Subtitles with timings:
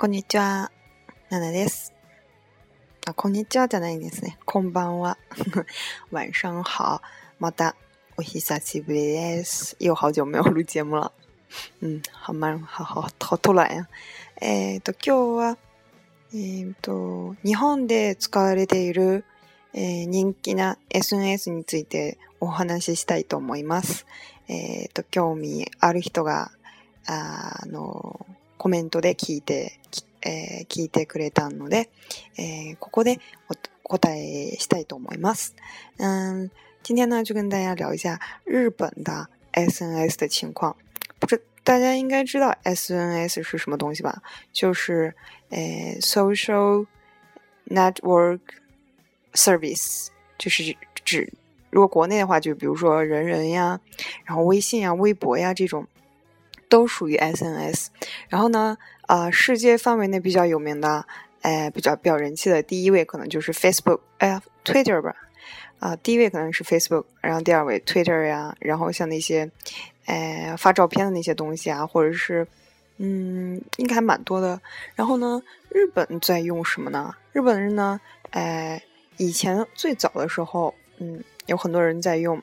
[0.00, 0.72] こんにちは。
[1.28, 1.92] ナナです。
[3.06, 4.38] あ、こんにちはじゃないんですね。
[4.46, 5.18] こんばんは。
[6.10, 7.02] 晚上好。
[7.38, 7.76] また、
[8.16, 9.76] お久しぶりです。
[9.78, 11.12] 又好久没有录节目了。
[11.82, 13.88] 嗯，好慢，好好好突然や。
[14.40, 15.58] えっ、と、今日は、
[16.32, 19.26] えっ、と、日本で使われている、
[19.74, 24.06] えー、人気な SNS についてお話ししたいと思います。
[24.48, 26.52] えっ、と、興味ある人が、
[27.04, 28.24] あの、
[28.60, 29.80] コメントで聞いて、
[30.20, 31.88] えー、聞いてくれたので、
[32.36, 33.54] えー、ここでお
[33.88, 35.54] 答えしたいと思います。
[35.96, 36.50] 嗯，
[36.82, 40.76] 今天呢就跟大家聊一下日本的 SNS 的情况。
[41.18, 44.20] 不是大家应该知道 SNS 是什么东西吧？
[44.52, 45.14] 就是
[45.48, 46.84] 呃 social
[47.66, 48.40] network
[49.32, 51.32] service，就是指
[51.70, 53.80] 如果国内的话，就比如说人人呀，
[54.26, 55.86] 然后微信呀、微博呀这种。
[56.70, 57.88] 都属于 SNS，
[58.30, 58.78] 然后呢，
[59.08, 61.04] 呃，世界范围内比较有名的，
[61.42, 65.14] 哎，比较比较人气的第一位可能就是 Facebook，哎呀，Twitter 吧，
[65.80, 69.50] 啊，第一位可能是 Facebook，然后第二位 Twitter 呀，然后像那些，
[70.06, 72.46] 哎，发照片的那些东西啊，或者是，
[72.98, 74.60] 嗯，应该还蛮多的。
[74.94, 77.12] 然后呢，日本在用什么呢？
[77.32, 78.00] 日本人呢，
[78.30, 78.80] 哎，
[79.16, 82.40] 以前最早的时候，嗯，有很多人在用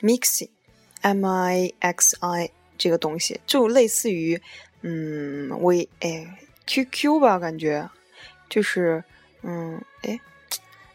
[0.00, 2.50] Mixi，M I X I。
[2.76, 4.40] 这个东西就类似于，
[4.82, 7.88] 嗯，微哎 QQ 吧，感觉
[8.48, 9.02] 就是，
[9.42, 10.18] 嗯，哎，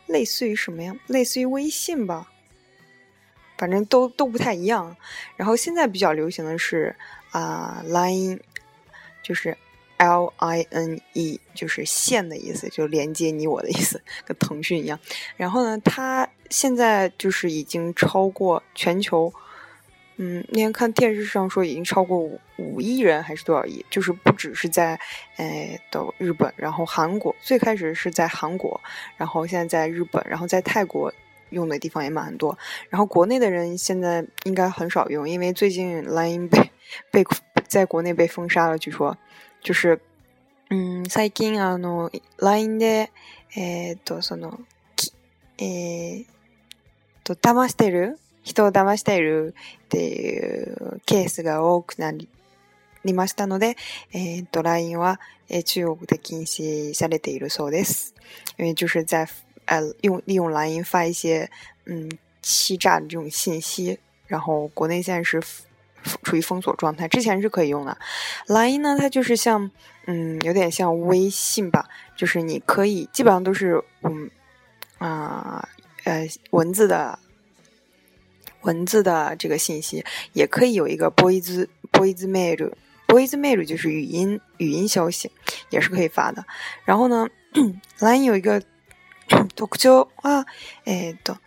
[0.07, 0.95] 类似于什么呀？
[1.07, 2.31] 类似于微信吧，
[3.57, 4.95] 反正都都不太一样。
[5.35, 6.95] 然后现在比较流行的是
[7.31, 8.39] 啊，Line，
[9.23, 9.57] 就是
[9.97, 14.99] L I N E，就是线的意思，就连接你我的意思，跟腾讯一样。
[15.37, 19.33] 然后呢，它现在就是已经超过全球。
[20.18, 24.96] 嗯，那天看电视上说已经超过五五亿人还是多少亿，就是不只是在，
[25.38, 28.80] 诶的日本，然后韩国最开始是在韩国，
[29.16, 31.12] 然后现在在日本，然后在泰国
[31.50, 32.56] 用的地方也蛮多，
[32.88, 36.70] 然后国内的人现在应该很少用，因为最近 Line 被
[37.10, 37.24] 被
[37.66, 39.16] 在国内被封杀了，据说
[39.62, 39.98] 就是，
[40.70, 43.08] 嗯，最近あの Line で
[43.56, 44.60] えっとその
[45.58, 46.26] えっ
[47.24, 48.18] と騙してる
[48.49, 49.53] 人をだましている
[49.85, 53.77] っていうケースが多くなりましたので、
[54.11, 55.19] えっとラインは
[55.65, 58.15] 中国で禁止されているそうです。
[58.57, 59.27] 因为就是在
[59.67, 61.47] 呃用利用蓝银发一些
[61.85, 62.09] 嗯
[62.41, 65.39] 欺诈的这种信息，然后国内现在是
[66.23, 67.95] 处于封锁状态，之前是可以用的。
[68.47, 69.69] 蓝银呢，它就是像
[70.07, 71.85] 嗯有点像微信吧，
[72.17, 74.29] 就是你可以基本上都是嗯
[74.97, 75.69] 啊
[76.05, 77.19] 呃文字的。
[78.61, 80.03] 文字的这个信息
[80.33, 85.31] 也可以有一个 voice voice mail，voice mail 就是语音语音消息，
[85.69, 86.45] 也是可以发的。
[86.85, 87.27] 然后呢，
[87.99, 88.61] LINE 有一个
[89.55, 90.45] 特徴は、
[90.85, 91.37] えっ、と、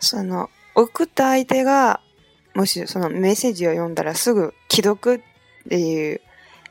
[0.00, 2.00] その送った相手が
[2.54, 6.20] もしそのメッセージを読んだらすぐ既読っていう、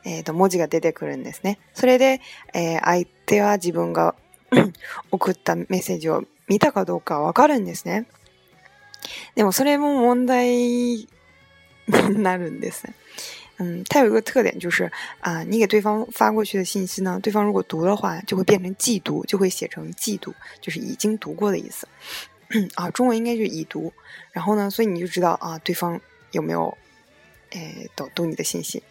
[0.04, 1.58] えっ、と文字が出てくるんですね。
[1.74, 2.20] それで、
[2.52, 4.14] えー、相手は自分が
[5.10, 8.06] 送ったメッセージを見たかどうかわかるんですね。
[9.35, 11.07] でもそれも问題に
[12.21, 12.83] なるんです。
[13.57, 21.87] 嗯，它有一个特点就是啊，你给对方发过去的信息呢，对方如果读的话，就会变成既读，就会写成既读，就是已经读过的意思。
[22.75, 23.93] 啊，中文应该就是已读。
[24.31, 25.99] 然后呢，所以你就知道啊，对方
[26.31, 26.75] 有没有
[27.51, 28.81] 诶读读你的信息。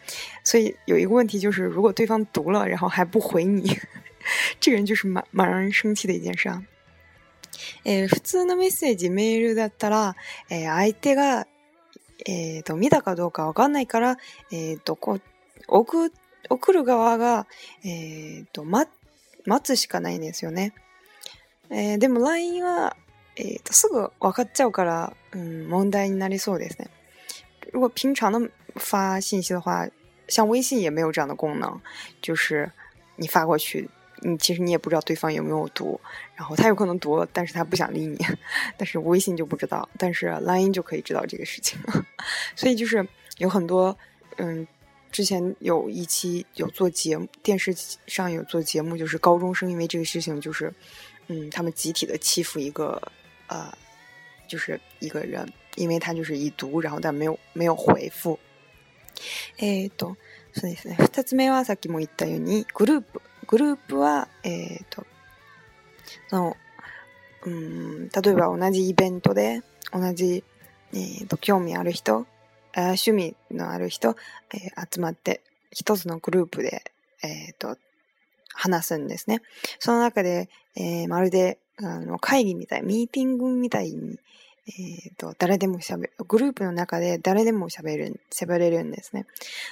[0.43, 3.77] 所以有一个问题就是，如果对方读了，然后还不回你，
[4.59, 6.63] 这个人就是蛮蛮让人生气的一件事啊。
[7.84, 10.16] えー、普通のメッセージ、メールだったら、
[10.50, 11.46] えー、相手が、
[12.26, 14.16] えー、と、見たかどうかわかんないから、
[14.50, 15.22] えっ、と、こう、
[15.68, 16.10] 送、
[16.48, 17.46] 送る側が、
[17.84, 18.90] えっ、と、待、
[19.44, 20.72] 待つしかないんですよね。
[21.70, 22.96] えでも LINE は、
[23.36, 26.88] えっ、と、すぐ分かっちゃうから、うん、問題になりそうですね。
[27.72, 29.90] 如果平常的发信息的话，
[30.28, 31.80] 像微信也没有这样的功能，
[32.22, 32.70] 就是
[33.16, 33.90] 你发过去，
[34.23, 35.99] 你其实你也不知道对方有没有读，
[36.35, 38.17] 然后他有可能读了，但是他不想理你，
[38.77, 41.79] 但是微信就不知道，但是 Line 就可以知道这个事情，
[42.55, 43.07] 所以就是
[43.39, 43.97] 有很多，
[44.37, 44.67] 嗯，
[45.11, 50.71] 之前有一期有做节目，电视上有做节目，就是高中生因为这个事情，就是，
[51.27, 53.01] 嗯，他们集体的欺负一个，
[53.47, 53.75] 呃，
[54.47, 58.37] 就是一个人，因为他就是已读，然后但没有没有回复。
[59.57, 60.15] えっと、
[60.53, 60.95] そうですね。
[60.97, 63.21] 二つ目はさっきも言ったようにグループ。
[63.46, 65.06] グループは、えっ、ー、と、
[66.28, 66.56] その、
[67.44, 69.62] うん、例えば同じイベントで、
[69.92, 70.44] 同じ、
[70.92, 72.26] えーと、興味ある人、
[72.76, 74.16] 趣味のある人、
[74.52, 76.82] えー、集まって、一つのグループで、
[77.22, 77.76] えっ、と、
[78.54, 79.42] 話すんですね。
[79.78, 84.18] その中で、え、まるであの会議みたい、ミーティングみたいに、
[84.66, 89.26] えっ、ー、と、誰でも喋る、グループの中で誰でも喋る、喋れるんですね。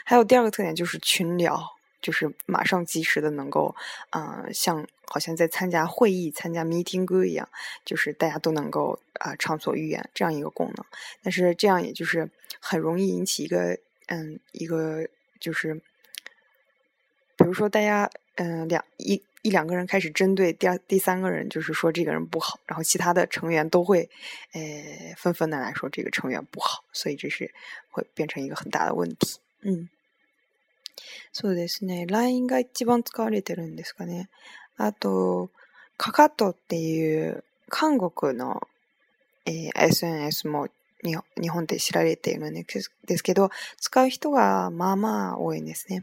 [0.05, 1.74] 还有第二个特点就是群聊。
[2.05, 3.75] 就是马上及时的能够，
[4.11, 7.49] 啊，像好像在参加会议、参加 meeting 一样，
[7.83, 10.85] 就是大家都能够啊畅所欲言这样一个功能。
[11.23, 12.29] 但是这样也就是
[12.61, 13.79] 很容易引起一个
[14.09, 15.09] 嗯一个
[15.41, 15.77] 就是，
[17.37, 24.11] 比如说大家嗯两一一两个人开始针对第二第三个人，就是说这个人不好，然后其他的成员都会
[24.53, 24.61] 呃
[25.17, 27.55] 纷纷的来说这个成员不好，所以这是
[27.91, 29.39] 会变成一个很大的问题。
[29.62, 29.89] 嗯。
[31.32, 32.06] そうですね。
[32.06, 34.29] LINE が一番使われてるんですかね。
[34.76, 35.50] あと、
[35.96, 38.67] カカトっていう韓国の、
[39.46, 40.69] えー、SNS も
[41.02, 42.64] 日本で知られているんで
[43.17, 46.02] すけど、使う人がまあまあ多いんですね。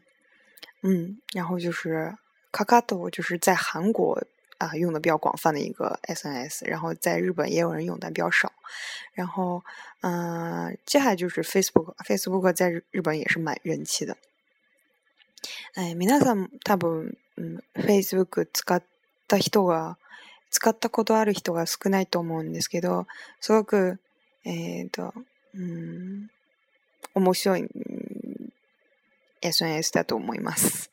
[0.83, 2.15] 嗯，然后就是
[2.51, 4.21] 卡卡托，就是在韩国
[4.57, 8.51] 啊用的比较广泛的一个 SNS，然后在日本也有人用，但比较少。
[9.13, 9.63] 然后，
[10.01, 14.17] 嗯、呃，接下来就是 Facebook，Facebook 在日本也是蛮人气的。
[15.77, 18.83] えー、皆さん多分、うん、Facebook 使っ
[19.27, 19.97] た人が、
[20.49, 23.07] 使ったことある人が少ないと思うんですけど、
[23.39, 23.99] すごく、
[24.43, 25.13] えっ、ー、と、
[25.55, 26.29] うん、
[27.15, 27.67] 面白い
[29.41, 30.91] SNS だと思います。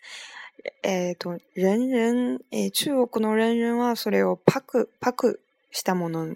[0.82, 5.40] えっ、ー、と、人人、えー、中国の人人はそれをパク、パク
[5.72, 6.34] したもの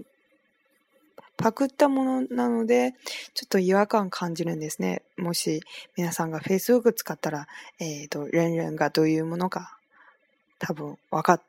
[1.43, 2.95] パクったものなので、
[3.35, 5.03] ちょっと違和感感じるんですね。
[5.17, 5.61] もし
[5.97, 7.49] 皆さんが Facebook 使ったら、
[7.81, 9.77] えっ、ー、と、レンレンがどういうものか
[10.59, 11.43] 多分わか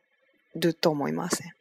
[0.56, 1.54] ると思いますね。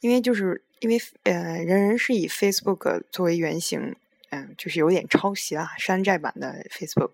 [0.00, 3.94] 因为就是因为呃，人人是以 Facebook 作为原型，
[4.30, 7.10] 嗯，呃就是有点抄袭啊，山寨版的 Facebook，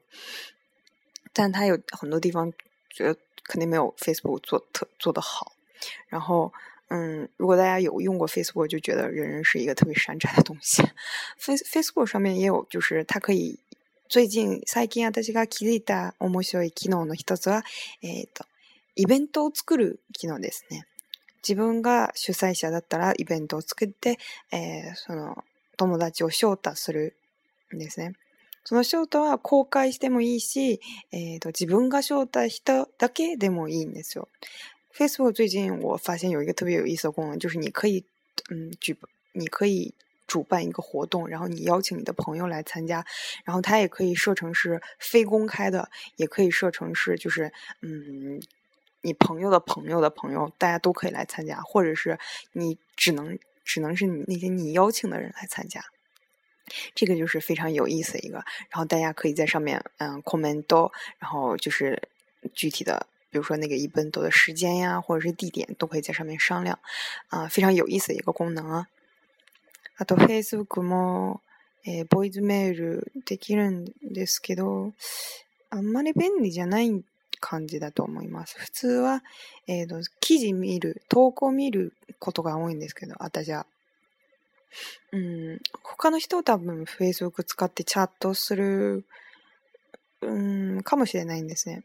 [1.33, 2.53] 但它有很多地方
[2.89, 5.53] 觉得肯定没有 Facebook 做特做得好，
[6.09, 6.53] 然后。
[6.93, 10.83] 嗯，如果大家有用过 Facebook，就觉得人人是一个特别山寨的东西。
[11.39, 13.61] Face Facebook 上面也有，就是它可以
[14.09, 17.63] 最近最近私が気づいた面白い機能の一つは、
[18.03, 18.45] えっ、ー、と
[18.97, 20.85] イベントを作る機能ですね。
[21.47, 24.19] 自分が主催者だったらイベントを作って、
[24.51, 25.45] えー、その
[25.77, 27.15] 友達を招待する
[27.73, 28.15] んですね。
[28.65, 30.81] その招待は公開してもいいし、
[31.13, 34.29] えーと自分が招待しただけでもいいんですよ。
[35.01, 38.05] Facebook 最近我发现有一个特别有意思的功能，就是你可以，
[38.51, 38.95] 嗯，举，
[39.33, 39.95] 你可以
[40.27, 43.03] 主办一个活动，然后你邀请你的朋友来参加，
[43.47, 47.51] 然后它也可以设成是非公开的，也可以设成是就是，
[47.81, 48.43] 嗯，
[49.01, 52.19] 你朋友的朋友的朋友，大家都可以来参加，或者是
[52.53, 55.83] 你只能只能是你那些你邀请的人来参加，
[56.95, 62.03] 这个就是非常有意思的一个，然后大家可以在上面，嗯，comment，然后就是
[62.53, 63.07] 具体的。
[63.31, 66.79] 比如说那个一奔走的时间呀，或者是地点，都可以在上面商量，
[67.29, 68.89] 啊，非常有意思的一个功能啊。
[69.99, 71.41] あと Facebook も、
[71.85, 74.93] えー、ボイスメールできるんですけど、
[75.71, 77.05] あんまり便利じゃない
[77.39, 78.59] 感じだと思います。
[78.59, 79.23] 普通は、
[79.67, 83.67] えーと、記事見る、投稿見ることが多いんですけど、私は。
[85.13, 89.05] うん、他の人は多分 Facebook 使ってチャットする、
[90.23, 90.33] う
[90.79, 91.83] ん、かもしれないんですね。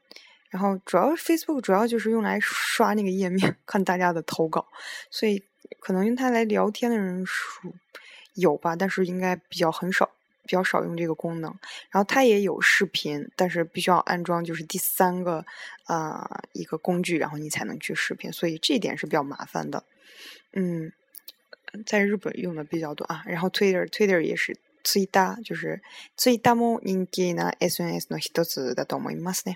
[0.54, 4.66] 然后主要 Facebook 主要就是用来刷那个页面，看大家的投稿，
[5.08, 5.42] 所以
[5.78, 7.72] 可能用它来聊天的人数
[8.34, 10.10] 有吧，但是应该比较很少，
[10.42, 11.56] 比较少用这个功能。
[11.90, 15.44] 然后它也有视频，但是必须要安装就是第三个
[15.84, 19.84] 啊一个工具，然后你才能去视频，所以这一点是比较麻烦的。
[20.52, 20.92] 嗯，
[21.86, 23.22] 在日本用的比较多啊。
[23.26, 25.80] 然后 Twitter Twitter 也是 Twitter 就是
[26.16, 29.54] Twitter も人気な SNS の一つだと思いますね。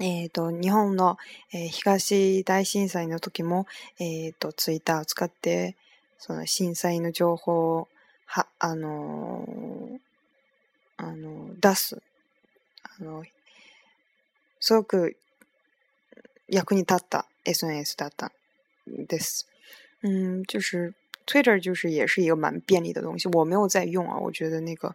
[0.00, 1.18] えっ、ー、と、日本の、
[1.52, 3.66] えー、東大震災の時も、
[3.98, 5.76] えっ、ー、と、ツイッターを使って、
[6.18, 7.88] その震災の情報を、
[8.24, 9.98] は、あのー、
[10.96, 12.00] あの出す。
[12.82, 13.24] あの、
[14.58, 15.16] すごく
[16.48, 18.32] 役に立った SNS だった
[18.88, 19.46] んです。
[20.02, 20.94] 嗯，就是
[21.26, 24.94] Twitter 就是也是一个蛮便利的东西，我没有在用啊，我觉得那个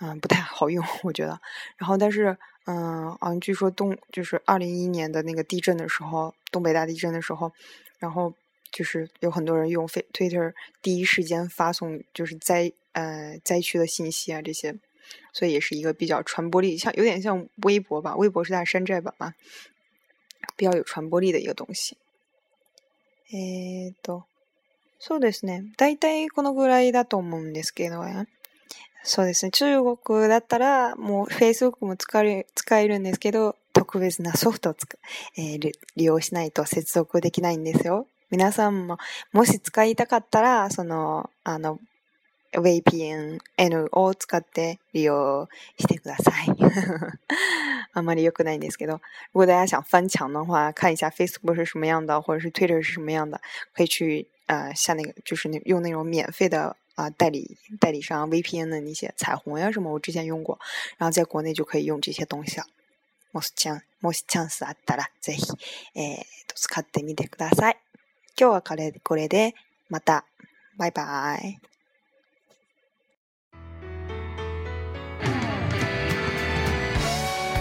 [0.00, 1.40] 嗯不太好用，我觉得。
[1.76, 7.51] 然后但是嗯啊，据说东就是二零一一年的那个地震的时候，东北大地震的时候，
[7.99, 8.33] 然后
[8.71, 14.75] 就是有很多人用 Twitter 第一时间发送就是灾呃灾区的信息啊这些，
[15.31, 19.33] 所以也是一个比较传播力像有点像微博吧，微博是在山寨版嘛，
[20.55, 21.97] 比较有传播力的一个东西。
[23.31, 24.23] えっと。
[24.99, 25.61] そうですね。
[25.77, 28.03] 大体このぐらいだと思うんですけど、
[29.04, 29.50] そうですね。
[29.50, 34.98] 中国だったら、もう Facebook も使える使えるんですけど、特別なソフトをつく、
[35.36, 38.06] えー、利用しないと接続できないんですよ。
[38.30, 38.98] 皆さんも、
[39.32, 41.78] もし使いたかったら、その、あの、
[42.52, 43.38] VPN
[43.92, 46.54] を使って利用してください。
[47.94, 49.00] あまり良くないんですけど，
[49.32, 53.40] 如果大家想翻墙的话，看一下 Facebook 是什么样的，或者是 Twitter 是什么样的，
[53.74, 60.58] 可以去呃下那个就是那用那种免费的啊、呃、代理代理商 VPN 的那些彩虹呀什么，我之前用过，
[60.98, 62.66] 然后在国内就可以用这些东西了。
[63.32, 65.42] もしチャンもしチャンスあったらぜひ
[65.94, 67.78] えー、使ってみてください。
[68.38, 69.54] 今日はこれこれで
[69.88, 70.24] また
[70.76, 71.71] バイバイ。